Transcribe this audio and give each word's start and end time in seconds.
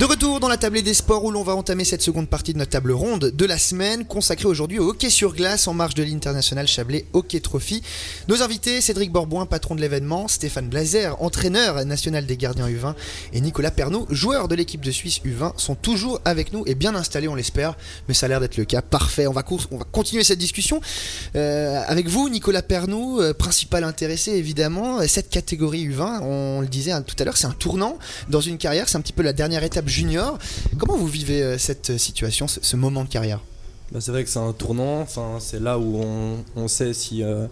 De 0.00 0.06
retour 0.06 0.40
dans 0.40 0.48
la 0.48 0.56
tablée 0.56 0.82
des 0.82 0.92
sports 0.92 1.24
où 1.24 1.30
l'on 1.30 1.44
va 1.44 1.54
entamer 1.54 1.84
cette 1.84 2.02
seconde 2.02 2.28
partie 2.28 2.52
de 2.52 2.58
notre 2.58 2.72
table 2.72 2.90
ronde 2.90 3.30
de 3.30 3.44
la 3.46 3.58
semaine 3.58 4.04
consacrée 4.04 4.48
aujourd'hui 4.48 4.80
au 4.80 4.88
hockey 4.88 5.08
sur 5.08 5.32
glace 5.32 5.68
en 5.68 5.72
marge 5.72 5.94
de 5.94 6.02
l'international 6.02 6.66
Chablais 6.66 7.06
Hockey 7.12 7.38
Trophy. 7.38 7.80
Nos 8.26 8.42
invités, 8.42 8.80
Cédric 8.80 9.12
Borboin, 9.12 9.46
patron 9.46 9.76
de 9.76 9.80
l'événement, 9.80 10.26
Stéphane 10.26 10.68
Blazer, 10.68 11.22
entraîneur 11.22 11.84
national 11.84 12.26
des 12.26 12.36
gardiens 12.36 12.66
U20 12.66 12.94
et 13.34 13.40
Nicolas 13.40 13.70
Pernaud, 13.70 14.08
joueur 14.10 14.48
de 14.48 14.56
l'équipe 14.56 14.80
de 14.80 14.90
Suisse 14.90 15.20
U20, 15.24 15.60
sont 15.60 15.76
toujours 15.76 16.20
avec 16.24 16.52
nous 16.52 16.64
et 16.66 16.74
bien 16.74 16.96
installés, 16.96 17.28
on 17.28 17.36
l'espère, 17.36 17.76
mais 18.08 18.14
ça 18.14 18.26
a 18.26 18.30
l'air 18.30 18.40
d'être 18.40 18.56
le 18.56 18.64
cas. 18.64 18.82
Parfait, 18.82 19.28
on 19.28 19.32
va, 19.32 19.44
on 19.70 19.78
va 19.78 19.84
continuer 19.92 20.24
cette 20.24 20.40
discussion 20.40 20.80
euh, 21.36 21.80
avec 21.86 22.08
vous, 22.08 22.28
Nicolas 22.28 22.62
Pernaud, 22.62 23.22
euh, 23.22 23.32
principal 23.32 23.84
intéressé 23.84 24.32
évidemment. 24.32 25.06
Cette 25.06 25.30
catégorie 25.30 25.86
U20, 25.88 26.22
on 26.22 26.62
le 26.62 26.66
disait 26.66 27.00
tout 27.06 27.14
à 27.20 27.24
l'heure, 27.24 27.36
c'est 27.36 27.46
un 27.46 27.52
tournant 27.52 27.96
dans 28.28 28.40
une 28.40 28.58
carrière, 28.58 28.88
c'est 28.88 28.96
un 28.96 29.00
petit 29.00 29.12
peu 29.12 29.22
la 29.22 29.32
dernière 29.32 29.62
étape 29.62 29.83
junior. 29.88 30.38
Comment 30.78 30.96
vous 30.96 31.06
vivez 31.06 31.42
euh, 31.42 31.58
cette 31.58 31.96
situation, 31.98 32.46
ce, 32.48 32.76
moment 32.76 33.04
de 33.04 33.08
carrière? 33.08 33.40
Bah, 33.92 34.00
C'est 34.00 34.10
vrai 34.10 34.24
que 34.24 34.30
c'est 34.30 34.38
un 34.38 34.52
tournant, 34.52 35.06
c'est 35.40 35.60
là 35.60 35.78
où 35.78 36.00
on, 36.56 36.68
sait 36.68 36.92
si 36.94 37.22
euh, 37.22 37.46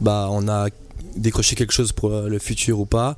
bah, 0.00 0.28
on 0.30 0.48
a 0.48 0.68
décroché 1.16 1.56
quelque 1.56 1.72
chose 1.72 1.92
pour 1.92 2.12
euh, 2.12 2.28
le 2.28 2.38
futur 2.38 2.80
ou 2.80 2.86
pas. 2.86 3.16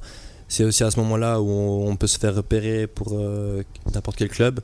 C'est 0.49 0.65
aussi 0.65 0.85
à 0.85 0.91
ce 0.91 0.99
moment-là 1.01 1.41
où 1.41 1.51
on, 1.51 1.97
peut 1.97 2.07
se 2.07 2.19
faire 2.19 2.35
repérer 2.35 2.87
pour 2.87 3.19
n'importe 3.95 4.19
quel 4.19 4.29
club. 4.29 4.61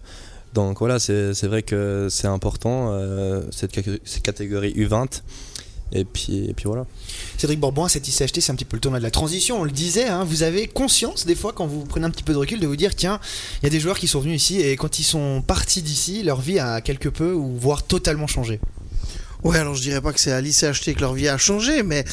Donc 0.52 0.80
voilà, 0.80 0.98
c'est 0.98 1.46
vrai 1.46 1.62
que 1.62 2.09
c'est 2.10 2.27
important, 2.27 2.93
cette, 3.51 3.73
catégorie 4.23 4.74
U20. 4.74 5.23
Et 5.92 6.05
puis, 6.05 6.45
et 6.48 6.55
puis 6.55 6.65
voilà. 6.66 6.87
Cédric 7.38 7.60
Bourbon, 7.60 7.88
cette 7.88 8.06
ICHT, 8.06 8.41
c'est 8.41 8.52
un 8.52 8.55
petit 8.55 8.65
peu 8.65 8.77
le 8.77 8.80
tournoi 8.80 8.98
de 8.98 9.05
la 9.05 9.10
transition. 9.10 9.60
On 9.60 9.65
le 9.65 9.70
disait, 9.70 10.06
hein, 10.06 10.24
vous 10.24 10.42
avez 10.42 10.66
conscience 10.66 11.27
des 11.27 11.34
fois, 11.34 11.52
quand 11.52 11.66
vous 11.66 11.84
prenez 11.84 12.06
un 12.06 12.10
petit 12.10 12.23
peu 12.23 12.33
de 12.33 12.38
recul, 12.38 12.60
de 12.60 12.66
vous 12.66 12.77
dire 12.77 12.95
tiens, 12.95 13.20
il 13.62 13.65
y 13.65 13.66
a 13.66 13.70
des 13.70 13.80
joueurs 13.80 13.98
qui 13.98 14.09
sont 14.09 14.20
venus 14.20 14.43
ici 14.43 14.60
et 14.60 14.77
quand 14.77 14.98
ils 14.98 15.04
sont 15.04 15.43
partis 15.46 15.82
d'ici, 15.82 16.23
leur 16.23 16.40
vie 16.40 16.59
a 16.59 16.80
quelque 16.80 17.09
peu 17.09 17.32
ou 17.32 17.57
voire 17.57 17.82
totalement 17.82 18.26
changé? 18.26 18.60
Ouais, 19.45 19.57
alors 19.57 19.77
je 19.77 19.83
dirais 19.83 20.01
pas 20.01 20.13
que 20.13 20.19
c'est 20.19 20.33
à 20.33 20.41
l'ICHT 20.41 20.95
que 20.95 21.01
leur 21.01 21.15
vie 21.15 21.29
a 21.29 21.39
changé, 21.39 21.85
mais 21.85 22.05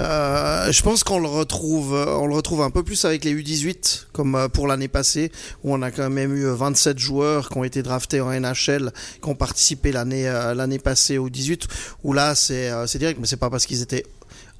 euh, 0.00 0.70
je 0.70 0.82
pense 0.82 1.02
qu'on 1.02 1.18
le 1.18 1.26
retrouve, 1.26 1.94
euh, 1.94 2.18
on 2.18 2.26
le 2.26 2.34
retrouve 2.34 2.60
un 2.60 2.68
peu 2.68 2.82
plus 2.82 3.06
avec 3.06 3.24
les 3.24 3.34
U18, 3.34 4.08
comme 4.12 4.34
euh, 4.34 4.48
pour 4.48 4.66
l'année 4.66 4.88
passée, 4.88 5.32
où 5.62 5.72
on 5.72 5.80
a 5.80 5.90
quand 5.90 6.10
même 6.10 6.36
eu 6.36 6.44
27 6.44 6.98
joueurs 6.98 7.48
qui 7.48 7.56
ont 7.56 7.64
été 7.64 7.82
draftés 7.82 8.20
en 8.20 8.30
NHL, 8.38 8.92
qui 9.22 9.28
ont 9.30 9.34
participé 9.34 9.92
l'année 9.92 10.24
l'année 10.54 10.78
passée 10.78 11.16
au 11.16 11.30
18, 11.30 11.68
où 12.04 12.12
là 12.12 12.34
c'est 12.34 12.70
direct, 12.98 13.18
mais 13.18 13.26
c'est 13.26 13.38
pas 13.38 13.48
parce 13.48 13.64
qu'ils 13.64 13.80
étaient 13.80 14.04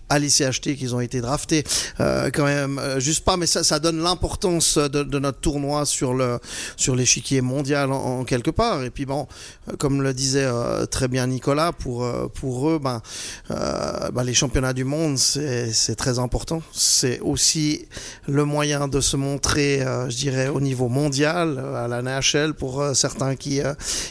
à 0.08 0.18
l'ICHT 0.18 0.76
qu'ils 0.76 0.94
ont 0.94 1.00
été 1.00 1.20
draftés 1.20 1.64
euh, 2.00 2.30
quand 2.32 2.44
même 2.44 2.78
euh, 2.78 3.00
juste 3.00 3.24
pas 3.24 3.36
mais 3.36 3.46
ça, 3.46 3.64
ça 3.64 3.78
donne 3.78 4.02
l'importance 4.02 4.76
de, 4.76 5.02
de, 5.02 5.18
notre 5.18 5.40
tournoi 5.40 5.86
sur 5.86 6.12
le 6.12 6.38
sur 6.76 6.94
l'échiquier 6.94 7.40
mondial 7.40 7.92
en, 7.92 8.24
quelque 8.24 8.50
part. 8.50 8.84
Et 8.84 8.90
puis 8.90 9.06
bon 9.06 9.26
euh, 9.68 9.76
comme 9.78 10.02
le 10.02 10.12
disait 10.12 10.44
euh, 10.44 10.86
très 10.86 11.08
bien 11.08 11.26
Nicolas 11.26 11.72
pour 11.72 12.06
pour 12.32 12.70
eux 12.70 12.78
ben, 12.78 13.00
ben 13.48 14.24
les 14.24 14.34
championnats 14.34 14.72
du 14.72 14.84
monde 14.84 15.18
c'est 15.18 15.96
très 15.96 16.18
important. 16.18 16.62
C'est 16.72 17.20
aussi 17.20 17.86
le 18.28 18.44
moyen 18.44 18.88
de 18.88 19.00
se 19.00 19.16
montrer 19.16 19.80
je 20.08 20.16
dirais 20.16 20.48
au 20.48 20.60
niveau 20.60 20.88
mondial 20.88 21.58
à 21.58 21.88
la 21.88 22.02
NHL 22.02 22.54
pour 22.54 22.84
certains 22.94 23.36
qui 23.36 23.60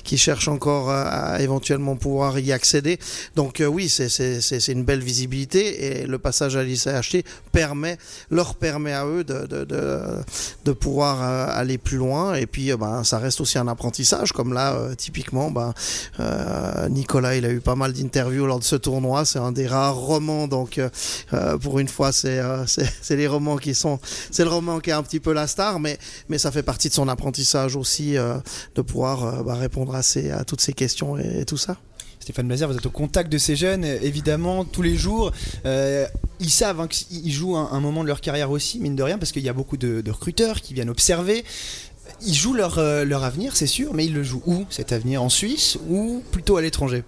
qui 0.03 0.17
cherchent 0.17 0.47
encore 0.47 0.89
à, 0.89 1.39
éventuellement 1.41 1.95
pouvoir 1.95 2.39
y 2.39 2.52
accéder. 2.52 2.97
Donc 3.35 3.61
oui 3.66 3.89
c'est 3.89 4.09
c'est 4.09 4.72
une 4.72 4.83
belle 4.83 5.03
visibilité 5.03 5.82
et 5.83 6.05
le 6.05 6.17
passage 6.17 6.55
à 6.55 6.63
l'ICHT 6.63 7.23
permet, 7.51 7.97
leur 8.29 8.55
permet 8.55 8.93
à 8.93 9.05
eux 9.05 9.23
de, 9.23 9.45
de, 9.45 9.65
de, 10.65 10.71
pouvoir 10.71 11.21
euh, 11.21 11.45
aller 11.49 11.77
plus 11.77 11.97
loin. 11.97 12.33
Et 12.35 12.45
puis, 12.45 12.71
euh, 12.71 12.77
ben, 12.77 13.03
ça 13.03 13.17
reste 13.17 13.41
aussi 13.41 13.57
un 13.57 13.67
apprentissage, 13.67 14.31
comme 14.31 14.53
là, 14.53 14.73
euh, 14.73 14.95
typiquement, 14.95 15.51
ben, 15.51 15.73
Nicolas, 16.89 17.35
il 17.35 17.45
a 17.45 17.49
eu 17.49 17.59
pas 17.59 17.75
mal 17.75 17.93
d'interviews 17.93 18.45
lors 18.45 18.59
de 18.59 18.63
ce 18.63 18.75
tournoi. 18.75 19.25
C'est 19.25 19.39
un 19.39 19.51
des 19.51 19.67
rares 19.67 19.95
romans, 19.95 20.47
donc 20.47 20.79
pour 21.61 21.79
une 21.79 21.88
fois, 21.88 22.11
c'est 22.11 22.41
c'est 22.66 23.16
les 23.16 23.27
romans 23.27 23.57
qui 23.57 23.75
sont, 23.75 23.99
c'est 24.31 24.43
le 24.43 24.49
roman 24.49 24.79
qui 24.79 24.89
est 24.89 24.93
un 24.93 25.03
petit 25.03 25.19
peu 25.19 25.33
la 25.33 25.47
star, 25.47 25.79
mais 25.79 25.97
mais 26.29 26.38
ça 26.38 26.51
fait 26.51 26.63
partie 26.63 26.89
de 26.89 26.93
son 26.93 27.07
apprentissage 27.07 27.75
aussi 27.75 28.13
de 28.13 28.81
pouvoir 28.81 29.43
ben, 29.43 29.55
répondre 29.55 29.95
à, 29.95 30.01
ces, 30.01 30.31
à 30.31 30.43
toutes 30.43 30.61
ces 30.61 30.73
questions 30.73 31.17
et 31.17 31.45
tout 31.45 31.57
ça. 31.57 31.77
Stéphane 32.23 32.47
Blazer, 32.47 32.69
vous 32.69 32.78
êtes 32.78 32.85
au 32.85 32.89
contact 32.89 33.29
de 33.29 33.38
ces 33.38 33.57
jeunes, 33.57 33.84
évidemment, 33.84 34.63
tous 34.63 34.81
les 34.81 34.95
jours. 34.95 35.34
Euh, 35.66 36.07
ils 36.39 36.50
savent 36.50 36.79
hein, 36.79 36.88
qu'ils 36.88 37.34
jouent 37.34 37.57
un, 37.57 37.79
moment 37.81 38.01
de 38.01 38.07
leur 38.07 38.22
carrière 38.22 38.50
aussi, 38.50 38.79
mine 38.79 38.95
de 38.95 39.03
rien, 39.03 39.17
parce 39.17 39.34
qu'il 39.34 39.44
y 39.44 39.50
a 39.50 39.53
beaucoup 39.53 39.75
de, 39.75 40.01
recruteurs 40.09 40.61
qui 40.61 40.73
viennent 40.73 40.89
observer. 40.89 41.44
Ils 42.25 42.34
jouent 42.34 42.53
leur, 42.53 42.78
euh, 42.78 43.03
leur 43.03 43.25
avenir, 43.25 43.57
c'est 43.57 43.67
sûr, 43.67 43.94
mais 43.94 44.06
ils 44.06 44.13
le 44.13 44.23
jouent 44.23 44.41
où 44.45 44.66
cet 44.69 44.94
avenir 44.94 45.22
En 45.22 45.28
Suisse 45.28 45.78
ou 45.89 46.23
plutôt 46.31 46.56
à 46.56 46.61
l'étranger? 46.61 47.03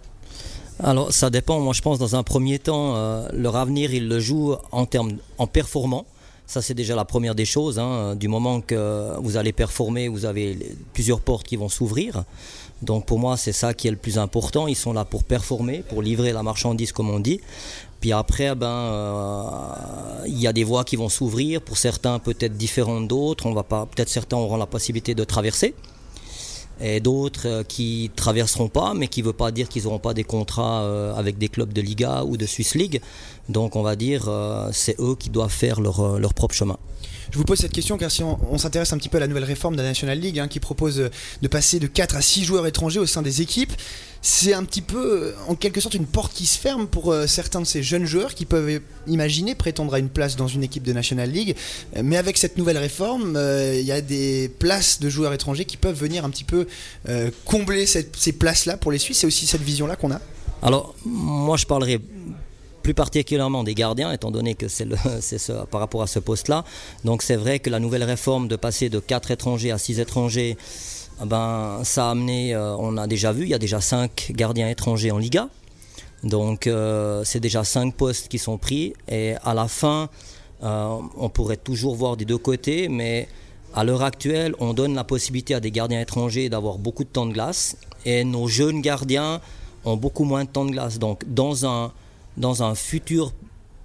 Alors 0.84 1.14
ça 1.14 1.30
dépend, 1.30 1.62
moi 1.62 1.72
je 1.72 1.82
pense 1.82 1.98
dans 1.98 2.18
un 2.18 2.24
premier 2.24 2.60
temps, 2.60 2.98
euh, 2.98 3.30
leur 3.32 3.56
avenir 3.56 3.94
ils 3.94 4.10
le 4.10 4.20
jouent 4.20 4.58
en 4.74 4.86
termes 4.86 5.14
en 5.38 5.48
performant. 5.48 6.06
Ça, 6.48 6.62
c'est 6.62 6.74
déjà 6.74 6.96
la 6.96 7.06
première 7.06 7.36
des 7.36 7.46
choses. 7.46 7.80
Hein. 7.80 8.16
Du 8.16 8.28
moment 8.28 8.62
que 8.62 9.16
vous 9.20 9.38
allez 9.38 9.52
performer, 9.52 10.08
vous 10.08 10.26
avez 10.26 10.58
plusieurs 10.94 11.20
portes 11.20 11.46
qui 11.46 11.56
vont 11.56 11.70
s'ouvrir. 11.70 12.24
Donc 12.82 13.06
pour 13.06 13.20
moi, 13.20 13.38
c'est 13.38 13.54
ça 13.54 13.74
qui 13.74 13.88
est 13.88 13.92
le 13.92 13.98
plus 13.98 14.18
important. 14.18 14.68
Ils 14.68 14.76
sont 14.76 14.94
là 14.94 15.06
pour 15.06 15.24
performer, 15.24 15.84
pour 15.88 16.02
livrer 16.02 16.34
la 16.34 16.44
marchandise, 16.44 16.92
comme 16.92 17.10
on 17.10 17.20
dit. 17.20 17.42
Puis 18.00 18.12
après, 18.12 18.54
ben, 18.54 18.68
euh, 18.68 20.24
il 20.28 20.40
y 20.40 20.48
a 20.48 20.54
des 20.54 20.64
voies 20.64 20.84
qui 20.84 20.96
vont 20.96 21.10
s'ouvrir. 21.10 21.62
Pour 21.62 21.78
certains, 21.78 22.20
peut-être 22.20 22.56
différentes 22.58 23.08
d'autres. 23.08 23.52
Peut-être 23.52 24.10
certains 24.10 24.38
auront 24.38 24.58
la 24.58 24.68
possibilité 24.68 25.16
de 25.16 25.24
traverser 25.24 25.74
et 26.82 27.00
d'autres 27.00 27.48
euh, 27.48 27.64
qui 27.64 28.12
traverseront 28.16 28.70
pas, 28.70 28.94
mais 28.94 29.08
qui 29.08 29.22
ne 29.22 29.28
veut 29.28 29.34
pas 29.34 29.52
dire 29.52 29.70
qu'ils 29.70 29.84
n'auront 29.84 30.00
pas 30.00 30.14
des 30.14 30.24
contrats 30.24 30.84
euh, 30.84 31.14
avec 31.16 31.38
des 31.38 31.50
clubs 31.50 31.72
de 31.72 31.82
Liga 31.82 32.24
ou 32.24 32.38
de 32.38 32.46
Swiss 32.46 32.76
League. 32.76 33.02
Donc 33.50 33.76
on 33.76 33.84
va 33.84 33.96
dire, 33.96 34.28
c'est 34.72 35.00
eux 35.00 35.16
qui 35.16 35.30
doivent 35.30 35.52
faire 35.52 35.80
leur 35.80 36.34
propre 36.34 36.56
chemin. 36.56 36.78
Je 37.32 37.38
vous 37.38 37.44
pose 37.44 37.60
cette 37.60 37.72
question 37.72 37.98
car 37.98 38.12
si 38.12 38.24
on, 38.24 38.58
s'intéresse 38.58 38.94
un 38.94 38.98
petit 38.98 39.10
peu 39.10 39.18
à 39.18 39.20
la 39.20 39.28
nouvelle 39.28 39.44
réforme 39.44 39.76
de 39.76 39.82
la 39.82 39.90
National 39.90 40.20
League 40.20 40.40
hein, 40.40 40.48
qui 40.48 40.60
propose 40.60 41.00
euh, 41.00 41.10
de 41.42 41.48
passer 41.48 41.80
de 41.80 41.88
4 41.88 42.16
à 42.16 42.22
6 42.22 42.46
joueurs 42.46 42.68
étrangers 42.68 43.00
au 43.00 43.06
sein 43.06 43.22
des 43.22 43.42
équipes, 43.42 43.74
c'est 44.22 44.54
un 44.54 44.64
petit 44.64 44.82
peu 44.82 44.98
euh, 44.98 45.32
en 45.48 45.56
quelque 45.56 45.82
sorte 45.82 45.94
une 45.94 46.06
porte 46.06 46.34
qui 46.34 46.46
se 46.46 46.58
ferme 46.58 46.88
pour 46.88 47.12
euh, 47.12 47.28
certains 47.28 47.62
de 47.62 47.66
ces 47.66 47.84
jeunes 47.84 48.06
joueurs 48.06 48.34
qui 48.34 48.46
peuvent 48.46 48.80
imaginer 49.08 49.56
prétendre 49.56 49.94
à 49.94 50.00
une 50.00 50.10
place 50.10 50.36
dans 50.36 50.48
une 50.48 50.64
équipe 50.64 50.84
de 50.84 50.94
National 50.94 51.30
League. 51.30 51.56
Mais 52.02 52.18
avec 52.18 52.38
cette 52.38 52.58
nouvelle 52.58 52.78
réforme, 52.78 53.40
il 53.74 53.86
y 53.86 53.92
a 53.92 54.02
des 54.02 54.50
places 54.50 55.00
de 55.00 55.10
joueurs 55.10 55.34
étrangers 55.34 55.66
qui 55.66 55.78
peuvent 55.78 55.98
venir 55.98 56.26
un 56.26 56.30
petit 56.30 56.44
peu 56.44 56.68
combler 57.44 57.86
ces 57.86 58.32
places-là 58.34 58.78
pour 58.78 58.92
les 58.92 58.98
Suisses. 58.98 59.20
C'est 59.20 59.28
aussi 59.28 59.46
cette 59.46 59.62
vision-là 59.62 59.96
qu'on 59.96 60.12
a? 60.12 60.22
Alors, 60.62 60.96
moi, 61.06 61.58
je 61.58 61.66
parlerai 61.66 62.00
plus 62.86 62.94
particulièrement 62.94 63.64
des 63.64 63.74
gardiens, 63.74 64.12
étant 64.12 64.30
donné 64.30 64.54
que 64.54 64.68
c'est 65.20 65.40
ce, 65.40 65.66
par 65.66 65.80
rapport 65.80 66.04
à 66.04 66.08
ce 66.08 66.20
poste-là. 66.20 66.64
Donc 67.04 67.24
c'est 67.24 67.36
vrai 67.36 67.58
que 67.58 67.72
la 67.72 67.80
nouvelle 67.80 68.04
réforme 68.04 68.48
de 68.48 68.56
passer 68.56 68.90
de 68.90 69.00
4 69.00 69.32
étrangers 69.32 69.72
à 69.72 69.80
6 69.80 70.00
étrangers, 70.00 70.56
eh 71.20 71.26
ben, 71.26 71.80
ça 71.84 72.10
a 72.10 72.12
amené, 72.12 72.54
euh, 72.54 72.76
on 72.78 72.96
a 72.98 73.08
déjà 73.08 73.32
vu, 73.32 73.46
il 73.46 73.50
y 73.50 73.56
a 73.56 73.58
déjà 73.58 73.82
5 73.82 74.34
gardiens 74.36 74.70
étrangers 74.70 75.10
en 75.10 75.18
Liga. 75.18 75.50
Donc 76.22 76.68
euh, 76.68 77.24
c'est 77.24 77.40
déjà 77.40 77.64
5 77.64 77.96
postes 77.96 78.28
qui 78.28 78.38
sont 78.38 78.60
pris. 78.60 78.94
Et 79.10 79.34
à 79.44 79.56
la 79.56 79.68
fin, 79.68 80.08
euh, 80.62 81.00
on 81.18 81.30
pourrait 81.30 81.58
toujours 81.58 81.96
voir 81.96 82.18
des 82.18 82.26
deux 82.26 82.38
côtés, 82.38 82.88
mais 82.88 83.28
à 83.74 83.84
l'heure 83.84 84.04
actuelle, 84.04 84.54
on 84.60 84.76
donne 84.76 84.94
la 84.94 85.04
possibilité 85.04 85.56
à 85.56 85.60
des 85.60 85.72
gardiens 85.72 86.02
étrangers 86.02 86.50
d'avoir 86.50 86.78
beaucoup 86.78 87.04
de 87.04 87.10
temps 87.10 87.26
de 87.26 87.34
glace. 87.34 87.78
Et 88.06 88.24
nos 88.24 88.48
jeunes 88.48 88.82
gardiens 88.82 89.42
ont 89.86 89.98
beaucoup 89.98 90.24
moins 90.24 90.44
de 90.44 90.50
temps 90.50 90.66
de 90.66 90.72
glace. 90.72 91.00
Donc 91.00 91.24
dans 91.26 91.66
un 91.66 91.92
dans 92.38 92.64
un 92.64 92.76
futur 92.76 93.34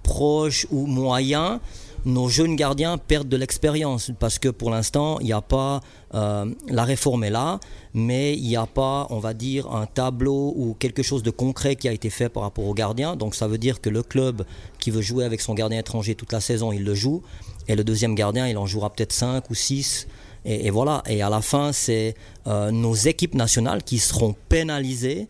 proche 0.03 0.67
ou 0.71 0.85
moyen, 0.85 1.61
nos 2.05 2.29
jeunes 2.29 2.55
gardiens 2.55 2.97
perdent 2.97 3.29
de 3.29 3.37
l'expérience 3.37 4.11
parce 4.19 4.39
que 4.39 4.49
pour 4.49 4.71
l'instant, 4.71 5.19
il 5.19 5.27
n'y 5.27 5.33
a 5.33 5.41
pas, 5.41 5.81
euh, 6.15 6.45
la 6.67 6.83
réforme 6.83 7.23
est 7.23 7.29
là, 7.29 7.59
mais 7.93 8.33
il 8.35 8.47
n'y 8.47 8.55
a 8.55 8.65
pas, 8.65 9.07
on 9.11 9.19
va 9.19 9.33
dire, 9.33 9.71
un 9.71 9.85
tableau 9.85 10.53
ou 10.55 10.75
quelque 10.79 11.03
chose 11.03 11.21
de 11.21 11.29
concret 11.29 11.75
qui 11.75 11.87
a 11.87 11.91
été 11.91 12.09
fait 12.09 12.29
par 12.29 12.43
rapport 12.43 12.65
aux 12.65 12.73
gardiens. 12.73 13.15
Donc 13.15 13.35
ça 13.35 13.47
veut 13.47 13.59
dire 13.59 13.81
que 13.81 13.89
le 13.89 14.01
club 14.01 14.43
qui 14.79 14.89
veut 14.89 15.01
jouer 15.01 15.25
avec 15.25 15.41
son 15.41 15.53
gardien 15.53 15.79
étranger 15.79 16.15
toute 16.15 16.31
la 16.31 16.41
saison, 16.41 16.71
il 16.71 16.83
le 16.83 16.95
joue, 16.95 17.21
et 17.67 17.75
le 17.75 17.83
deuxième 17.83 18.15
gardien, 18.15 18.47
il 18.47 18.57
en 18.57 18.65
jouera 18.65 18.89
peut-être 18.89 19.13
5 19.13 19.49
ou 19.49 19.55
6. 19.55 20.07
Et, 20.43 20.71
voilà, 20.71 21.03
et 21.07 21.21
à 21.21 21.29
la 21.29 21.41
fin, 21.41 21.71
c'est 21.71 22.15
euh, 22.47 22.71
nos 22.71 22.95
équipes 22.95 23.35
nationales 23.35 23.83
qui 23.83 23.99
seront 23.99 24.35
pénalisées 24.49 25.27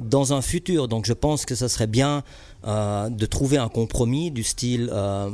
dans 0.00 0.32
un 0.32 0.42
futur. 0.42 0.88
Donc 0.88 1.06
je 1.06 1.12
pense 1.12 1.44
que 1.44 1.54
ce 1.54 1.68
serait 1.68 1.86
bien 1.86 2.22
euh, 2.66 3.08
de 3.08 3.26
trouver 3.26 3.58
un 3.58 3.68
compromis 3.68 4.30
du 4.30 4.42
style 4.42 4.90
euh, 4.92 5.30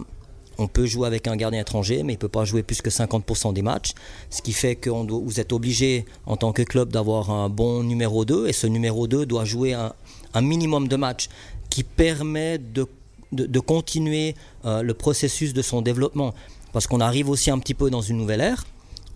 on 0.59 0.69
peut 0.69 0.87
jouer 0.87 1.07
avec 1.07 1.27
un 1.27 1.37
gardien 1.37 1.61
étranger, 1.61 2.03
mais 2.03 2.13
il 2.13 2.17
ne 2.17 2.21
peut 2.21 2.29
pas 2.29 2.45
jouer 2.45 2.63
plus 2.63 2.83
que 2.83 2.91
50% 2.91 3.53
des 3.53 3.63
matchs. 3.63 3.93
Ce 4.31 4.43
qui 4.43 4.53
fait 4.53 4.77
que 4.77 4.91
vous 4.91 5.41
êtes 5.41 5.53
obligé, 5.53 6.05
en 6.27 6.37
tant 6.37 6.53
que 6.53 6.63
club, 6.63 6.91
d'avoir 6.91 7.31
un 7.31 7.49
bon 7.49 7.83
numéro 7.83 8.25
2. 8.25 8.49
Et 8.49 8.53
ce 8.53 8.67
numéro 8.67 9.07
2 9.07 9.27
doit 9.27 9.45
jouer 9.45 9.73
un, 9.73 10.41
minimum 10.41 10.89
de 10.89 10.97
matchs 10.97 11.29
qui 11.71 11.85
permet 11.85 12.59
de, 12.59 12.87
de, 13.33 13.61
continuer 13.61 14.35
euh, 14.65 14.83
le 14.83 14.95
processus 14.95 15.53
de 15.53 15.63
son 15.63 15.83
développement. 15.83 16.35
Parce 16.73 16.87
qu'on 16.87 17.01
arrive 17.01 17.29
aussi 17.29 17.51
un 17.51 17.59
petit 17.59 17.75
peu 17.75 17.91
dans 17.91 18.03
une 18.03 18.19
nouvelle 18.19 18.41
ère. 18.41 18.65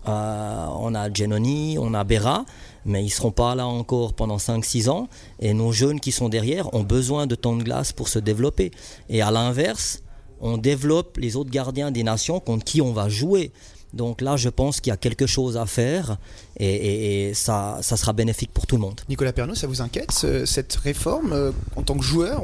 On 0.07 0.95
a 0.95 1.13
Genoni, 1.13 1.77
on 1.79 1.93
a 1.93 2.03
Berra, 2.03 2.45
mais 2.85 3.01
ils 3.01 3.07
ne 3.07 3.11
seront 3.11 3.31
pas 3.31 3.55
là 3.55 3.67
encore 3.67 4.13
pendant 4.13 4.37
5-6 4.37 4.89
ans. 4.89 5.09
Et 5.39 5.53
nos 5.53 5.71
jeunes 5.71 5.99
qui 5.99 6.11
sont 6.11 6.29
derrière 6.29 6.73
ont 6.73 6.83
besoin 6.83 7.27
de 7.27 7.35
temps 7.35 7.55
de 7.55 7.63
glace 7.63 7.91
pour 7.91 8.07
se 8.07 8.19
développer. 8.19 8.71
Et 9.09 9.21
à 9.21 9.31
l'inverse, 9.31 10.01
on 10.39 10.57
développe 10.57 11.17
les 11.17 11.35
autres 11.35 11.49
gardiens 11.49 11.91
des 11.91 12.03
nations 12.03 12.39
contre 12.39 12.63
qui 12.63 12.81
on 12.81 12.93
va 12.93 13.09
jouer. 13.09 13.51
Donc 13.93 14.21
là, 14.21 14.35
je 14.35 14.49
pense 14.49 14.81
qu'il 14.81 14.91
y 14.91 14.93
a 14.93 14.97
quelque 14.97 15.25
chose 15.25 15.57
à 15.57 15.65
faire 15.65 16.17
et, 16.59 17.31
ça, 17.33 17.79
ça, 17.81 17.95
sera 17.97 18.13
bénéfique 18.13 18.51
pour 18.53 18.67
tout 18.67 18.75
le 18.75 18.81
monde. 18.81 19.01
Nicolas 19.09 19.31
Pernaud, 19.31 19.55
ça 19.55 19.67
vous 19.67 19.81
inquiète 19.81 20.11
cette 20.11 20.75
réforme 20.75 21.31
euh, 21.33 21.51
En 21.75 21.83
tant 21.83 21.95
que 21.97 22.03
joueur, 22.03 22.43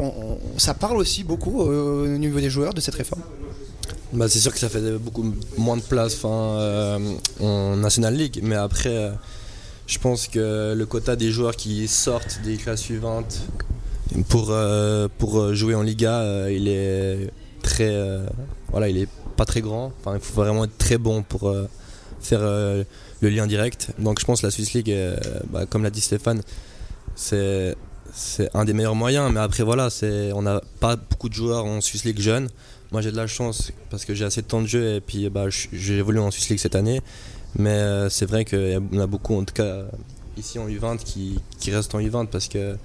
ça 0.57 0.73
parle 0.73 0.97
aussi 0.97 1.23
beaucoup 1.23 1.61
euh, 1.61 2.15
au 2.15 2.17
niveau 2.17 2.39
des 2.39 2.49
joueurs 2.49 2.73
de 2.73 2.81
cette 2.81 2.95
réforme? 2.95 3.21
Bah, 4.13 4.29
C'est 4.29 4.39
sûr 4.39 4.51
que 4.51 4.59
ça 4.59 4.69
fait 4.69 4.97
beaucoup 4.97 5.33
moins 5.57 5.77
de 5.77 5.81
place 5.81 6.17
euh, 6.23 6.99
en 7.39 7.75
National 7.77 8.15
League, 8.15 8.39
mais 8.43 8.55
après, 8.55 9.11
je 9.87 9.99
pense 9.99 10.27
que 10.27 10.73
le 10.75 10.85
quota 10.85 11.15
des 11.15 11.31
joueurs 11.31 11.55
qui 11.55 11.87
sortent 11.87 12.39
des 12.43 12.57
classes 12.57 12.81
suivantes 12.81 13.41
pour, 14.29 14.53
pour 15.17 15.53
jouer 15.53 15.75
en 15.75 15.81
Liga, 15.81 16.49
il 16.49 16.67
est 16.67 17.29
très. 17.61 17.93
voilà, 18.71 18.89
il 18.89 18.97
est 18.97 19.09
pas 19.33 19.45
très 19.45 19.61
grand. 19.61 19.91
Il 20.13 20.19
faut 20.19 20.41
vraiment 20.41 20.65
être 20.65 20.77
très 20.77 20.97
bon 20.97 21.23
pour 21.23 21.49
euh, 21.49 21.67
faire 22.21 22.39
euh, 22.41 22.83
le 23.21 23.29
lien 23.29 23.47
direct. 23.47 23.91
Donc 23.99 24.19
je 24.19 24.25
pense 24.25 24.41
que 24.41 24.47
la 24.47 24.51
Swiss 24.51 24.73
League, 24.73 24.91
euh, 24.91 25.17
bah, 25.49 25.65
comme 25.65 25.83
l'a 25.83 25.89
dit 25.89 26.01
Stéphane, 26.01 26.41
c'est 27.15 27.75
un 28.53 28.65
des 28.65 28.73
meilleurs 28.73 28.95
moyens. 28.95 29.31
Mais 29.33 29.39
après 29.39 29.63
voilà, 29.63 29.89
on 30.33 30.41
n'a 30.41 30.61
pas 30.79 30.95
beaucoup 30.95 31.29
de 31.29 31.33
joueurs 31.33 31.65
en 31.65 31.81
Swiss 31.81 32.05
League 32.05 32.19
jeunes. 32.19 32.49
Moi 32.93 33.01
j'ai 33.01 33.11
de 33.11 33.17
la 33.17 33.27
chance 33.27 33.71
parce 33.89 34.05
que 34.05 34.13
j'ai 34.13 34.23
assez 34.23 34.43
de 34.43 34.47
temps 34.47 34.61
de 34.61 34.67
jeu 34.67 34.95
et 34.95 35.01
puis 35.01 35.27
bah, 35.29 35.45
j'ai 35.49 35.97
évolué 35.97 36.19
en 36.19 36.29
Swiss 36.29 36.49
League 36.49 36.59
cette 36.59 36.75
année. 36.75 37.01
Mais 37.57 38.07
c'est 38.09 38.27
vrai 38.27 38.45
qu'on 38.45 38.99
a 38.99 39.07
beaucoup, 39.07 39.35
en 39.35 39.43
tout 39.43 39.53
cas 39.53 39.85
ici 40.37 40.59
en 40.59 40.67
U20, 40.67 40.97
qui, 40.97 41.39
qui 41.59 41.71
restent 41.71 41.95
en 41.95 41.99
U20 41.99 42.27
parce 42.27 42.47
qu'ils 42.47 42.77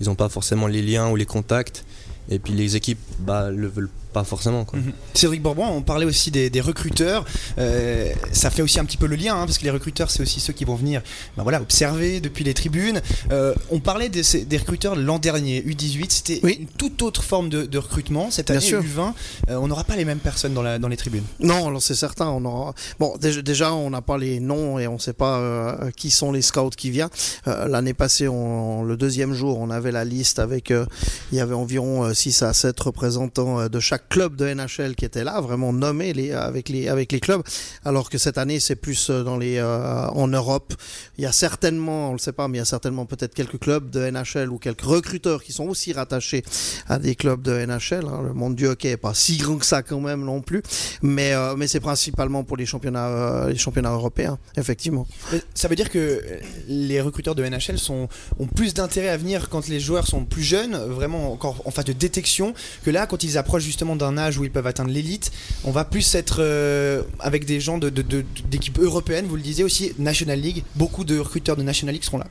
n'ont 0.00 0.14
pas 0.14 0.28
forcément 0.28 0.68
les 0.68 0.82
liens 0.82 1.10
ou 1.10 1.16
les 1.16 1.26
contacts. 1.26 1.84
Et 2.28 2.38
puis 2.38 2.52
les 2.52 2.76
équipes 2.76 3.00
bah, 3.18 3.50
le 3.50 3.66
veulent 3.66 3.90
pas 4.16 4.24
forcément. 4.24 4.64
Quoi. 4.64 4.78
Mhm. 4.78 4.92
Cédric 5.12 5.42
Bourbon, 5.42 5.66
on 5.66 5.82
parlait 5.82 6.06
aussi 6.06 6.30
des, 6.30 6.60
recruteurs. 6.62 7.26
Euh, 7.58 8.10
ça 8.32 8.48
fait 8.48 8.62
aussi 8.62 8.80
un 8.80 8.86
petit 8.86 8.96
peu 8.96 9.06
le 9.06 9.14
lien, 9.14 9.34
hein, 9.34 9.44
parce 9.44 9.58
que 9.58 9.64
les 9.64 9.70
recruteurs, 9.70 10.10
c'est 10.10 10.22
aussi 10.22 10.40
ceux 10.40 10.54
qui 10.54 10.64
vont 10.64 10.74
venir 10.74 11.02
ben 11.36 11.42
voilà, 11.42 11.60
observer 11.60 12.20
depuis 12.20 12.42
les 12.42 12.54
tribunes. 12.54 13.02
Euh, 13.30 13.52
on 13.70 13.78
parlait 13.78 14.08
des, 14.08 14.22
des 14.46 14.56
recruteurs 14.56 14.96
l'an 14.96 15.18
dernier, 15.18 15.60
U18, 15.60 16.06
c'était 16.08 16.38
une 16.38 16.66
toute 16.66 17.02
autre 17.02 17.22
forme 17.22 17.50
de, 17.50 17.78
recrutement. 17.78 18.30
Cette 18.30 18.50
année, 18.50 18.60
U20, 18.60 19.12
euh, 19.50 19.56
on 19.56 19.68
n'aura 19.68 19.84
pas 19.84 19.96
les 19.96 20.06
mêmes 20.06 20.18
personnes 20.18 20.54
dans, 20.54 20.62
la, 20.62 20.78
dans 20.78 20.88
les 20.88 20.96
tribunes. 20.96 21.24
Non, 21.40 21.78
c'est 21.78 21.94
certain. 21.94 22.28
On 22.28 22.42
aura... 22.46 22.74
Bon, 22.98 23.16
déjà, 23.20 23.74
on 23.74 23.90
n'a 23.90 24.00
pas 24.00 24.16
les 24.16 24.40
noms 24.40 24.78
et 24.78 24.86
on 24.86 24.94
ne 24.94 24.98
sait 24.98 25.12
pas 25.12 25.76
qui 25.94 26.10
sont 26.10 26.32
les 26.32 26.40
scouts 26.40 26.70
qui 26.70 26.90
viennent. 26.90 27.10
L'année 27.44 27.92
passée, 27.92 28.28
on, 28.28 28.82
le 28.82 28.96
deuxième 28.96 29.34
jour, 29.34 29.58
on 29.58 29.68
avait 29.68 29.92
la 29.92 30.06
liste 30.06 30.38
avec, 30.38 30.70
il 30.70 31.36
y 31.36 31.40
avait 31.40 31.54
environ 31.54 32.14
6 32.14 32.42
à 32.44 32.54
7 32.54 32.80
représentants 32.80 33.68
de 33.68 33.80
chaque 33.80 34.05
club 34.08 34.36
de 34.36 34.46
NHL 34.52 34.94
qui 34.94 35.04
était 35.04 35.24
là, 35.24 35.40
vraiment 35.40 35.72
nommé 35.72 36.12
les, 36.12 36.32
avec, 36.32 36.68
les, 36.68 36.88
avec 36.88 37.12
les 37.12 37.20
clubs, 37.20 37.42
alors 37.84 38.10
que 38.10 38.18
cette 38.18 38.38
année 38.38 38.60
c'est 38.60 38.76
plus 38.76 39.10
euh, 39.10 39.22
dans 39.22 39.36
les, 39.36 39.58
euh, 39.58 40.06
en 40.08 40.28
Europe. 40.28 40.74
Il 41.18 41.24
y 41.24 41.26
a 41.26 41.32
certainement, 41.32 42.10
on 42.10 42.12
le 42.12 42.18
sait 42.18 42.32
pas, 42.32 42.48
mais 42.48 42.58
il 42.58 42.60
y 42.60 42.62
a 42.62 42.66
certainement 42.66 43.06
peut-être 43.06 43.34
quelques 43.34 43.58
clubs 43.58 43.90
de 43.90 44.10
NHL 44.10 44.50
ou 44.50 44.58
quelques 44.58 44.82
recruteurs 44.82 45.42
qui 45.42 45.52
sont 45.52 45.64
aussi 45.64 45.92
rattachés 45.92 46.42
à 46.88 46.98
des 46.98 47.14
clubs 47.14 47.42
de 47.42 47.52
NHL. 47.64 48.06
Hein. 48.06 48.22
Le 48.22 48.32
monde 48.32 48.54
du 48.54 48.66
hockey 48.66 48.90
est 48.90 48.96
pas 48.96 49.14
si 49.14 49.36
grand 49.36 49.58
que 49.58 49.66
ça 49.66 49.82
quand 49.82 50.00
même 50.00 50.24
non 50.24 50.40
plus, 50.40 50.62
mais, 51.02 51.32
euh, 51.32 51.56
mais 51.56 51.66
c'est 51.66 51.80
principalement 51.80 52.44
pour 52.44 52.56
les 52.56 52.66
championnats, 52.66 53.46
les 53.48 53.58
championnats 53.58 53.92
européens, 53.92 54.38
effectivement. 54.56 55.06
Ça 55.54 55.68
veut 55.68 55.76
dire 55.76 55.90
que 55.90 56.22
les 56.68 57.00
recruteurs 57.00 57.34
de 57.34 57.44
NHL 57.44 57.78
sont, 57.78 58.08
ont 58.38 58.46
plus 58.46 58.74
d'intérêt 58.74 59.08
à 59.08 59.16
venir 59.16 59.48
quand 59.48 59.68
les 59.68 59.80
joueurs 59.80 60.06
sont 60.06 60.24
plus 60.24 60.42
jeunes, 60.42 60.76
vraiment 60.76 61.32
encore 61.32 61.62
en 61.64 61.70
phase 61.70 61.86
de 61.86 61.92
détection, 61.92 62.54
que 62.84 62.90
là 62.90 63.06
quand 63.06 63.22
ils 63.24 63.38
approchent 63.38 63.64
justement 63.64 63.95
d'un 63.96 64.18
âge 64.18 64.38
où 64.38 64.44
ils 64.44 64.50
peuvent 64.50 64.66
atteindre 64.66 64.90
l'élite. 64.90 65.32
On 65.64 65.70
va 65.70 65.84
plus 65.84 66.14
être 66.14 66.36
euh, 66.40 67.02
avec 67.20 67.44
des 67.44 67.60
gens 67.60 67.78
d'équipes 67.78 68.78
de, 68.78 68.84
européennes, 68.84 69.26
vous 69.26 69.36
le 69.36 69.42
disiez 69.42 69.64
aussi, 69.64 69.92
National 69.98 70.40
League. 70.40 70.64
Beaucoup 70.74 71.04
de 71.04 71.18
recruteurs 71.18 71.56
de 71.56 71.62
National 71.62 71.94
League 71.94 72.04
seront 72.04 72.18
là. 72.18 72.26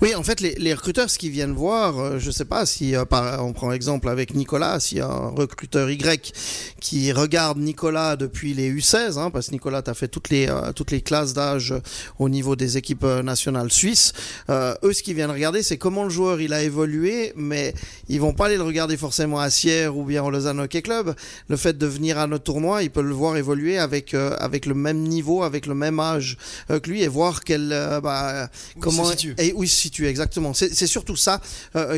Oui, 0.00 0.14
en 0.14 0.22
fait, 0.22 0.40
les, 0.40 0.74
recruteurs, 0.74 1.10
ce 1.10 1.18
qu'ils 1.18 1.30
viennent 1.30 1.52
voir, 1.52 1.98
euh, 1.98 2.18
je 2.18 2.28
ne 2.28 2.32
sais 2.32 2.44
pas 2.44 2.64
si, 2.64 2.94
euh, 2.94 3.04
on 3.40 3.52
prend 3.52 3.72
exemple 3.72 4.08
avec 4.08 4.34
Nicolas, 4.34 4.78
a 5.00 5.04
un 5.04 5.28
recruteur 5.30 5.90
Y 5.90 6.32
qui 6.80 7.12
regarde 7.12 7.58
Nicolas 7.58 8.16
depuis 8.16 8.54
les 8.54 8.72
U16, 8.72 9.18
hein, 9.18 9.30
parce 9.30 9.48
que 9.48 9.52
Nicolas, 9.52 9.82
tu 9.82 9.90
as 9.90 9.94
fait 9.94 10.08
toutes 10.08 10.30
les, 10.30 10.48
toutes 10.74 10.90
les 10.90 11.00
classes 11.00 11.34
d'âge 11.34 11.74
au 12.18 12.28
niveau 12.28 12.56
des 12.56 12.76
équipes 12.76 13.04
nationales 13.04 13.70
suisses. 13.70 14.12
eux, 14.48 14.92
ce 14.92 15.02
qu'ils 15.02 15.14
viennent 15.14 15.30
regarder, 15.30 15.62
c'est 15.62 15.78
comment 15.78 16.04
le 16.04 16.10
joueur 16.10 16.40
il 16.40 16.52
a 16.52 16.62
évolué, 16.62 17.32
mais 17.36 17.74
ils 18.08 18.20
vont 18.20 18.32
pas 18.32 18.46
aller 18.46 18.56
le 18.56 18.62
regarder 18.62 18.96
forcément 18.96 19.38
à 19.38 19.50
Sierre 19.50 19.96
ou 19.96 20.04
bien 20.04 20.22
au 20.22 20.30
Lausanne 20.30 20.60
Club, 20.82 21.14
le 21.48 21.56
fait 21.56 21.76
de 21.76 21.86
venir 21.86 22.18
à 22.18 22.26
notre 22.26 22.44
tournoi, 22.44 22.82
il 22.82 22.90
peut 22.90 23.02
le 23.02 23.14
voir 23.14 23.36
évoluer 23.36 23.78
avec 23.78 24.14
euh, 24.14 24.36
avec 24.38 24.66
le 24.66 24.74
même 24.74 25.02
niveau, 25.02 25.42
avec 25.42 25.66
le 25.66 25.74
même 25.74 26.00
âge 26.00 26.36
euh, 26.70 26.80
que 26.80 26.90
lui 26.90 27.02
et 27.02 27.08
voir 27.08 27.44
quel 27.44 27.70
euh, 27.72 28.00
bah, 28.00 28.48
comment 28.78 29.04
se 29.04 29.12
situe. 29.12 29.34
Et 29.38 29.52
où 29.52 29.64
il 29.64 29.68
se 29.68 29.76
situe 29.76 30.06
exactement. 30.06 30.54
C'est 30.54 30.86
surtout 30.86 31.16
ça 31.16 31.40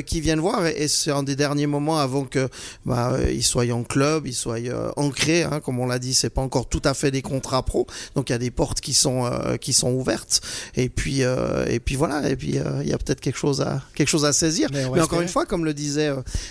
qu'ils 0.06 0.20
viennent 0.20 0.40
voir 0.40 0.66
et, 0.66 0.88
c'est 0.88 1.10
un 1.10 1.22
des 1.22 1.36
derniers 1.36 1.66
moments 1.66 1.98
avant 1.98 2.24
que 2.24 2.48
bah, 2.84 3.16
il 3.30 3.42
soit 3.42 3.70
en 3.72 3.82
club, 3.82 4.26
il 4.26 4.34
soit 4.34 4.58
ancré. 4.96 5.42
Hein, 5.42 5.60
comme 5.60 5.78
on 5.78 5.86
l'a 5.86 5.98
dit, 5.98 6.14
c'est 6.14 6.30
pas 6.30 6.42
encore 6.42 6.68
tout 6.68 6.82
à 6.84 6.94
fait 6.94 7.10
des 7.10 7.22
contrats 7.22 7.62
pro, 7.62 7.86
donc 8.14 8.30
il 8.30 8.32
y 8.32 8.34
a 8.34 8.38
des 8.38 8.50
portes 8.50 8.80
qui 8.80 8.94
sont 8.94 9.30
qui 9.60 9.72
sont 9.72 9.92
ouvertes. 9.92 10.40
Et 10.76 10.88
puis 10.88 11.20
et 11.20 11.80
puis 11.80 11.96
voilà. 11.96 12.28
Et 12.28 12.36
puis 12.36 12.58
il 12.80 12.88
y 12.88 12.92
a 12.92 12.98
peut-être 12.98 13.20
quelque 13.20 13.38
chose 13.38 13.60
à 13.60 13.82
quelque 13.94 14.08
chose 14.08 14.24
à 14.24 14.32
saisir. 14.32 14.68
Mais, 14.72 14.84
encore 15.00 15.20
une 15.20 15.28
fois, 15.28 15.46
comme 15.46 15.64
le 15.64 15.74
disait 15.74 16.10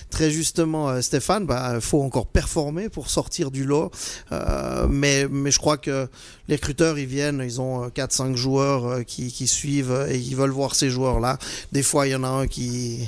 très 0.09 0.31
justement 0.31 1.01
Stéphane, 1.01 1.45
bah 1.45 1.79
faut 1.81 2.01
encore 2.01 2.20
performer 2.25 2.89
pour 2.89 3.09
sortir 3.09 3.51
du 3.51 3.65
lot. 3.65 3.91
Euh, 4.31 4.87
mais, 4.89 5.27
mais 5.29 5.51
je 5.51 5.59
crois 5.59 5.77
que 5.77 6.07
les 6.47 6.55
recruteurs, 6.55 6.97
ils 6.97 7.05
viennent, 7.05 7.41
ils 7.43 7.61
ont 7.61 7.87
4-5 7.87 8.33
euh, 8.33 8.35
joueurs 8.35 8.85
euh, 8.85 9.03
qui, 9.03 9.47
suivent 9.47 10.07
et 10.09 10.17
ils 10.17 10.35
veulent 10.35 10.51
voir 10.51 10.75
ces 10.75 10.89
joueurs-là. 10.89 11.37
Des 11.71 11.83
fois, 11.83 12.07
il 12.07 12.11
y 12.11 12.15
en 12.15 12.23
a 12.23 12.27
un 12.27 12.47
qui, 12.47 13.07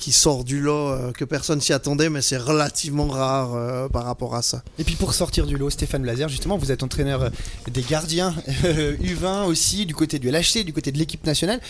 qui 0.00 0.12
sort 0.12 0.44
du 0.44 0.60
lot 0.60 1.12
que 1.12 1.24
personne 1.24 1.60
s'y 1.60 1.72
attendait, 1.72 2.10
mais 2.10 2.22
c'est 2.22 2.36
relativement 2.36 3.08
rare 3.08 3.88
par 3.90 4.04
rapport 4.04 4.34
à 4.34 4.42
ça. 4.42 4.62
Et 4.78 4.84
puis 4.84 4.94
pour 4.94 5.14
sortir 5.14 5.46
du 5.46 5.56
lot, 5.56 5.70
Stéphane 5.70 6.02
Blazer, 6.02 6.28
justement, 6.28 6.56
vous 6.56 6.70
êtes 6.70 6.82
entraîneur 6.82 7.30
des 7.70 7.82
gardiens 7.82 8.34
U20 8.64 9.46
aussi, 9.46 9.86
du 9.86 9.94
côté 9.94 10.18
du 10.18 10.30
LHC, 10.30 10.64
du 10.64 10.72
côté 10.72 10.92
de 10.92 10.98
l'équipe 10.98 11.26
nationale 11.26 11.60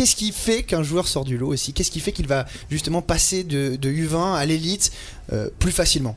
qu'est-ce 0.00 0.16
qui 0.16 0.32
fait 0.32 0.62
qu'un 0.62 0.82
joueur 0.82 1.06
sort 1.06 1.26
du 1.26 1.36
lot 1.36 1.48
aussi 1.48 1.74
Qu'est-ce 1.74 1.90
qui 1.90 2.00
fait 2.00 2.12
qu'il 2.12 2.26
va 2.26 2.46
justement 2.70 3.02
passer 3.02 3.44
de, 3.44 3.76
U20 3.76 4.34
à 4.34 4.46
l'élite 4.46 4.92
euh, 5.30 5.50
plus 5.58 5.72
facilement 5.72 6.16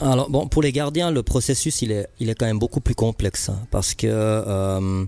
alors 0.00 0.30
bon, 0.30 0.46
pour 0.46 0.62
les 0.62 0.72
gardiens, 0.72 1.10
le 1.10 1.22
processus 1.22 1.82
il 1.82 1.90
est, 1.90 2.06
il 2.20 2.30
est 2.30 2.34
quand 2.34 2.46
même 2.46 2.58
beaucoup 2.58 2.80
plus 2.80 2.94
complexe 2.94 3.48
hein, 3.50 3.58
parce 3.70 3.94
que 3.94 4.06
euh, 4.08 5.04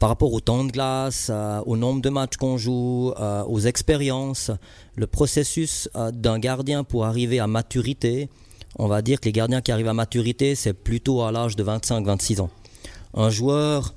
par 0.00 0.08
rapport 0.08 0.32
au 0.32 0.40
temps 0.40 0.64
de 0.64 0.72
glace, 0.72 1.28
euh, 1.30 1.60
au 1.66 1.76
nombre 1.76 2.02
de 2.02 2.10
matchs 2.10 2.36
qu'on 2.36 2.58
joue, 2.58 3.12
aux 3.48 3.60
expériences, 3.60 4.50
le 4.96 5.06
processus 5.06 5.88
d'un 6.12 6.40
gardien 6.40 6.82
pour 6.82 7.06
arriver 7.06 7.38
à 7.38 7.46
maturité, 7.46 8.28
on 8.76 8.88
va 8.88 9.02
dire 9.02 9.20
que 9.20 9.26
les 9.26 9.32
gardiens 9.32 9.60
qui 9.60 9.70
arrivent 9.70 9.88
à 9.88 9.94
maturité, 9.94 10.56
c'est 10.56 10.74
plutôt 10.74 11.22
à 11.22 11.30
l'âge 11.30 11.54
de 11.54 11.62
25-26 11.62 12.40
ans. 12.40 12.50
Un 13.14 13.30
joueur 13.30 13.94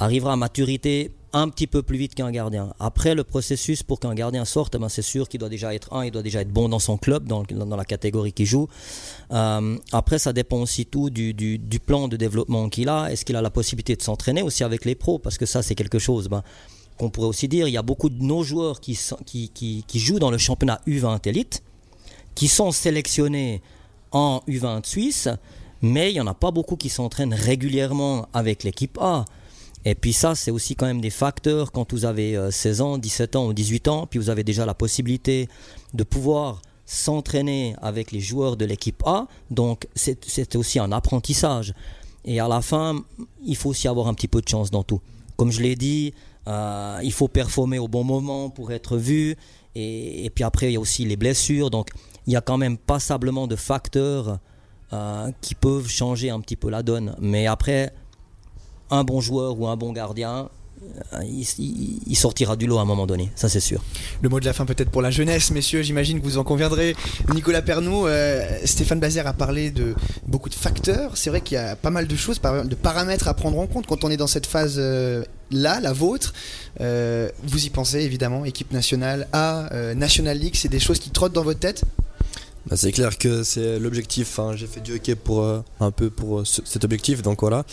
arrivera 0.00 0.32
à 0.32 0.36
maturité 0.36 1.12
un 1.32 1.48
petit 1.48 1.66
peu 1.66 1.82
plus 1.82 1.96
vite 1.96 2.14
qu'un 2.14 2.30
gardien. 2.30 2.74
Après, 2.80 3.14
le 3.14 3.24
processus 3.24 3.82
pour 3.82 4.00
qu'un 4.00 4.14
gardien 4.14 4.44
sorte, 4.44 4.74
eh 4.74 4.78
ben, 4.78 4.88
c'est 4.88 5.02
sûr 5.02 5.28
qu'il 5.28 5.38
doit 5.40 5.48
déjà 5.48 5.74
être 5.74 5.92
un, 5.92 6.04
il 6.04 6.10
doit 6.10 6.22
déjà 6.22 6.40
être 6.40 6.50
bon 6.50 6.68
dans 6.68 6.78
son 6.78 6.96
club, 6.96 7.26
dans, 7.26 7.42
dans 7.42 7.76
la 7.76 7.84
catégorie 7.84 8.32
qu'il 8.32 8.46
joue. 8.46 8.68
Euh, 9.30 9.76
après, 9.92 10.18
ça 10.18 10.32
dépend 10.32 10.58
aussi 10.58 10.86
tout 10.86 11.10
du, 11.10 11.32
du, 11.32 11.80
plan 11.80 12.08
de 12.08 12.16
développement 12.16 12.68
qu'il 12.68 12.88
a. 12.88 13.12
Est-ce 13.12 13.24
qu'il 13.24 13.36
a 13.36 13.42
la 13.42 13.50
possibilité 13.50 13.94
de 13.94 14.02
s'entraîner 14.02 14.42
aussi 14.42 14.64
avec 14.64 14.84
les 14.84 14.94
pros? 14.94 15.18
Parce 15.18 15.38
que 15.38 15.46
ça, 15.46 15.62
c'est 15.62 15.74
quelque 15.74 15.98
chose 15.98 16.28
ben, 16.28 16.42
qu'on 16.98 17.10
pourrait 17.10 17.28
aussi 17.28 17.48
dire. 17.48 17.68
Il 17.68 17.72
y 17.72 17.78
a 17.78 17.82
beaucoup 17.82 18.10
de 18.10 18.22
nos 18.22 18.42
joueurs 18.42 18.80
qui, 18.80 18.98
qui, 19.24 19.50
qui, 19.50 19.84
qui 19.86 19.98
jouent 20.00 20.18
dans 20.18 20.30
le 20.30 20.38
championnat 20.38 20.80
U20 20.86 21.28
élite, 21.28 21.62
qui 22.34 22.48
sont 22.48 22.72
sélectionnés 22.72 23.62
en 24.12 24.42
U20 24.48 24.84
suisse, 24.84 25.28
mais 25.82 26.10
il 26.10 26.14
n'y 26.14 26.20
en 26.20 26.26
a 26.26 26.34
pas 26.34 26.50
beaucoup 26.50 26.76
qui 26.76 26.88
s'entraînent 26.88 27.34
régulièrement 27.34 28.28
avec 28.32 28.64
l'équipe 28.64 28.98
A. 29.00 29.24
Et 29.84 29.94
puis 29.94 30.12
ça, 30.12 30.34
c'est 30.34 30.50
aussi 30.50 30.76
quand 30.76 30.86
même 30.86 31.00
des 31.00 31.10
facteurs 31.10 31.72
quand 31.72 31.92
vous 31.92 32.04
avez 32.04 32.38
16 32.50 32.80
euh, 32.80 32.84
ans, 32.84 32.98
17 32.98 33.36
ans 33.36 33.46
ou 33.46 33.52
18 33.52 33.88
ans, 33.88 34.06
puis 34.06 34.18
vous 34.18 34.30
avez 34.30 34.44
déjà 34.44 34.66
la 34.66 34.74
possibilité 34.74 35.48
de 35.94 36.04
pouvoir 36.04 36.60
s'entraîner 36.84 37.74
avec 37.80 38.10
les 38.10 38.20
joueurs 38.20 38.56
de 38.56 38.64
l'équipe 38.64 39.02
A. 39.06 39.26
Donc 39.50 39.86
c'est 39.94 40.56
aussi 40.56 40.78
un 40.78 40.92
apprentissage. 40.92 41.72
Et 42.24 42.40
à 42.40 42.48
la 42.48 42.60
fin, 42.60 43.02
il 43.44 43.56
faut 43.56 43.70
aussi 43.70 43.88
avoir 43.88 44.08
un 44.08 44.14
petit 44.14 44.28
peu 44.28 44.42
de 44.42 44.48
chance 44.48 44.70
dans 44.70 44.82
tout. 44.82 45.00
Comme 45.36 45.52
je 45.52 45.62
l'ai 45.62 45.76
dit, 45.76 46.12
euh, 46.48 46.98
il 47.02 47.12
faut 47.12 47.28
performer 47.28 47.78
au 47.78 47.88
bon 47.88 48.04
moment 48.04 48.50
pour 48.50 48.72
être 48.72 48.96
vu. 48.96 49.36
Et, 49.74 50.30
puis 50.34 50.44
après, 50.44 50.70
il 50.70 50.72
y 50.74 50.76
a 50.76 50.80
aussi 50.80 51.04
les 51.04 51.16
blessures. 51.16 51.70
Donc 51.70 51.88
il 52.26 52.32
y 52.32 52.36
a 52.36 52.40
quand 52.40 52.58
même 52.58 52.76
passablement 52.76 53.46
de 53.46 53.56
facteurs 53.56 54.38
euh, 54.92 55.30
qui 55.40 55.54
peuvent 55.54 55.88
changer 55.88 56.28
un 56.30 56.40
petit 56.40 56.56
peu 56.56 56.68
la 56.70 56.82
donne. 56.82 57.14
Mais 57.20 57.46
après, 57.46 57.92
un 58.90 59.04
bon 59.04 59.20
joueur 59.20 59.58
ou 59.58 59.66
un 59.66 59.76
bon 59.76 59.92
gardien, 59.92 60.48
euh, 61.12 61.18
il, 61.24 62.16
sortira 62.16 62.56
du 62.56 62.66
lot 62.66 62.78
à 62.78 62.82
un 62.82 62.86
moment 62.86 63.06
donné, 63.06 63.30
ça 63.36 63.48
c'est 63.50 63.60
sûr. 63.60 63.82
Le 64.22 64.28
mot 64.30 64.40
de 64.40 64.46
la 64.46 64.54
fin 64.54 64.64
peut-être 64.64 64.90
pour 64.90 65.02
la 65.02 65.10
jeunesse, 65.10 65.50
messieurs, 65.50 65.82
j'imagine 65.82 66.20
que 66.20 66.24
vous 66.24 66.38
en 66.38 66.44
conviendrez. 66.44 66.96
Nicolas 67.34 67.60
Pernou, 67.60 68.06
euh, 68.06 68.46
Stéphane 68.64 68.98
Bazer 68.98 69.26
a 69.26 69.34
parlé 69.34 69.70
de 69.70 69.94
beaucoup 70.26 70.48
de 70.48 70.54
facteurs. 70.54 71.18
C'est 71.18 71.28
vrai 71.28 71.42
qu'il 71.42 71.56
y 71.56 71.58
a 71.58 71.76
pas 71.76 71.90
mal 71.90 72.06
de 72.06 72.16
choses, 72.16 72.40
de 72.40 72.74
paramètres 72.74 73.28
à 73.28 73.34
prendre 73.34 73.58
en 73.58 73.66
compte 73.66 73.86
quand 73.86 74.04
on 74.04 74.10
est 74.10 74.16
dans 74.16 74.26
cette 74.26 74.46
phase 74.46 74.76
euh, 74.78 75.22
là, 75.50 75.80
la 75.80 75.92
vôtre. 75.92 76.32
vous 76.78 77.66
y 77.66 77.70
pensez 77.70 78.00
évidemment, 78.00 78.46
équipe 78.46 78.72
nationale 78.72 79.28
A, 79.32 79.68
National 79.94 80.38
League, 80.38 80.54
c'est 80.56 80.68
des 80.68 80.80
choses 80.80 80.98
qui 80.98 81.10
trottent 81.10 81.34
dans 81.34 81.44
votre 81.44 81.60
tête 81.60 81.84
bah, 82.66 82.76
c'est 82.76 82.92
clair 82.92 83.16
que 83.16 83.42
c'est 83.42 83.78
l'objectif. 83.78 84.38
J'ai 84.54 84.66
fait 84.66 84.80
du 84.80 84.94
hockey 84.94 85.14
pour 85.14 85.42
euh, 85.42 85.60
un 85.80 85.90
peu 85.90 86.10
pour 86.10 86.40
euh, 86.40 86.44
cet 86.44 86.84
objectif, 86.84 87.22
donc 87.22 87.40
voilà. 87.40 87.64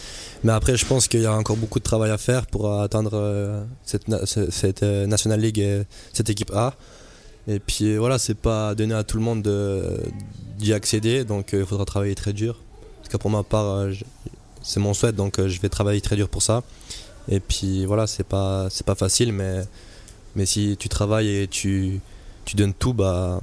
Mais 0.44 0.53
après, 0.53 0.77
je 0.77 0.86
pense 0.86 1.08
qu'il 1.08 1.22
y 1.22 1.25
a 1.25 1.34
encore 1.34 1.58
beaucoup 1.58 1.79
de 1.79 1.84
travail 1.84 2.10
à 2.12 2.17
faire 2.17 2.46
pour 2.48 2.72
atteindre 2.82 3.12
euh, 3.13 3.63
cette, 3.84 4.08
National 4.84 5.41
League 5.41 5.60
et 5.60 5.84
cette 6.13 6.29
équipe 6.29 6.51
A. 6.56 6.74
Et 7.48 7.60
puis 7.60 7.98
voilà, 7.98 8.17
c'est 8.17 8.38
pas 8.38 8.75
donné 8.75 8.94
à 8.94 9.03
tout 9.03 9.17
le 9.17 9.24
monde 9.24 9.50
d'y 10.58 10.74
accéder, 10.74 11.24
donc 11.24 11.50
il 11.53 11.65
faudra 11.65 11.86
travailler 11.86 12.15
très 12.15 12.34
dur. 12.34 12.60
Parce 13.00 13.10
que 13.10 13.17
pour 13.17 13.29
ma 13.29 13.44
part, 13.44 13.88
c'est 14.62 14.79
mon 14.79 14.94
souhait, 14.94 15.13
donc 15.13 15.39
je 15.46 15.62
vais 15.62 15.70
travailler 15.70 16.01
très 16.01 16.15
dur 16.15 16.29
pour 16.29 16.44
ça. 16.44 16.63
Et 17.29 17.39
puis 17.39 17.86
voilà, 17.86 18.08
c'est 18.08 18.25
pas 18.25 18.67
pas 18.86 18.96
facile, 18.96 19.32
mais 19.34 19.62
mais 20.36 20.46
si 20.46 20.75
tu 20.77 20.89
travailles 20.89 21.29
et 21.29 21.48
tu 21.48 22.01
tu 22.46 22.56
donnes 22.56 22.74
tout, 22.74 22.94
bah 22.94 23.39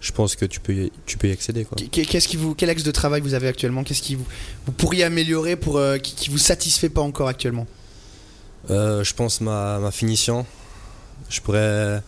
je 0.00 0.12
pense 0.12 0.36
que 0.36 0.44
tu 0.44 0.60
peux 0.60 0.74
y, 0.74 0.92
tu 1.06 1.18
peux 1.18 1.28
y 1.28 1.32
accéder. 1.32 1.66
Qu'est-ce 1.90 2.28
qui 2.28 2.36
vous, 2.36 2.54
quel 2.54 2.70
axe 2.70 2.82
de 2.82 2.90
travail 2.90 3.20
vous 3.20 3.34
avez 3.34 3.48
actuellement? 3.48 3.82
Qu'est-ce 3.84 4.02
qui 4.02 4.14
vous, 4.14 4.26
vous 4.66 4.72
pourriez 4.72 5.04
améliorer 5.04 5.56
pour 5.56 5.78
euh, 5.78 5.98
qui, 5.98 6.14
qui, 6.14 6.30
vous 6.30 6.38
satisfait 6.38 6.88
pas 6.88 7.00
encore 7.00 7.28
actuellement? 7.28 7.66
Euh, 8.70 9.02
Je 9.02 9.14
pense 9.14 9.40
ma, 9.40 9.78
ma 9.78 9.90
finition. 9.90 10.46
Je 11.28 11.40
pourrais, 11.40 12.02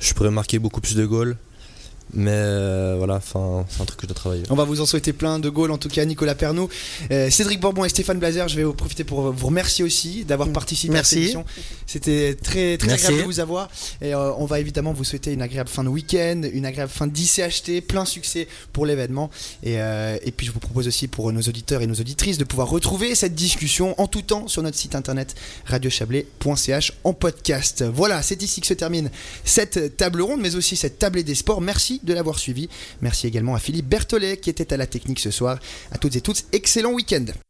je 0.00 0.14
pourrais 0.14 0.30
marquer 0.30 0.58
beaucoup 0.58 0.80
plus 0.80 0.94
de 0.94 1.04
goals. 1.04 1.36
Mais 2.14 2.30
euh, 2.32 2.94
voilà, 2.98 3.20
c'est 3.24 3.38
un 3.38 3.84
truc 3.86 4.00
que 4.00 4.02
je 4.02 4.08
dois 4.08 4.14
travailler. 4.14 4.42
On 4.50 4.54
va 4.54 4.64
vous 4.64 4.80
en 4.80 4.86
souhaiter 4.86 5.12
plein 5.12 5.38
de 5.38 5.48
goals, 5.48 5.70
en 5.70 5.78
tout 5.78 5.88
cas, 5.88 6.04
Nicolas 6.04 6.34
Pernou, 6.34 6.68
euh, 7.10 7.30
Cédric 7.30 7.60
Bourbon 7.60 7.84
et 7.84 7.88
Stéphane 7.88 8.18
Blazer. 8.18 8.48
Je 8.48 8.56
vais 8.56 8.64
vous 8.64 8.74
profiter 8.74 9.04
pour 9.04 9.32
vous 9.32 9.46
remercier 9.46 9.84
aussi 9.84 10.24
d'avoir 10.24 10.48
mm. 10.48 10.52
participé 10.52 10.98
à 10.98 11.04
cette 11.04 11.18
émission. 11.18 11.44
C'était 11.86 12.34
très, 12.34 12.76
très 12.76 12.92
agréable 12.92 13.18
de 13.18 13.22
vous 13.22 13.40
avoir. 13.40 13.70
Et 14.00 14.14
euh, 14.14 14.32
on 14.36 14.44
va 14.44 14.60
évidemment 14.60 14.92
vous 14.92 15.04
souhaiter 15.04 15.32
une 15.32 15.42
agréable 15.42 15.70
fin 15.70 15.84
de 15.84 15.88
week-end, 15.88 16.42
une 16.52 16.66
agréable 16.66 16.92
fin 16.92 17.06
d'ICHT, 17.06 17.80
plein 17.86 18.04
succès 18.04 18.46
pour 18.72 18.84
l'événement. 18.84 19.30
Et, 19.62 19.74
et 19.74 20.32
puis, 20.32 20.46
je 20.46 20.52
vous 20.52 20.60
propose 20.60 20.88
aussi 20.88 21.08
pour 21.08 21.32
nos 21.32 21.42
auditeurs 21.42 21.82
et 21.82 21.86
nos 21.86 21.94
auditrices 21.94 22.38
de 22.38 22.44
pouvoir 22.44 22.68
retrouver 22.68 23.14
cette 23.14 23.34
discussion 23.34 23.98
en 24.00 24.06
tout 24.06 24.22
temps 24.22 24.48
sur 24.48 24.62
notre 24.62 24.76
site 24.76 24.94
internet 24.94 25.34
radiochablais.ch 25.66 26.92
en 27.04 27.12
podcast. 27.14 27.84
Voilà, 27.84 28.22
c'est 28.22 28.42
ici 28.42 28.60
que 28.60 28.66
se 28.66 28.74
termine 28.74 29.10
cette 29.44 29.96
table 29.96 30.20
ronde, 30.20 30.40
mais 30.40 30.56
aussi 30.56 30.76
cette 30.76 30.98
tablée 30.98 31.22
des 31.22 31.34
sports. 31.34 31.60
De 32.02 32.14
l'avoir 32.14 32.38
suivi. 32.38 32.68
Merci 33.00 33.26
également 33.26 33.54
à 33.54 33.58
Philippe 33.58 33.88
Berthollet 33.88 34.36
qui 34.36 34.50
était 34.50 34.72
à 34.72 34.76
la 34.76 34.86
technique 34.86 35.20
ce 35.20 35.30
soir. 35.30 35.58
À 35.90 35.98
toutes 35.98 36.16
et 36.16 36.20
tous, 36.20 36.44
excellent 36.52 36.92
week-end. 36.92 37.32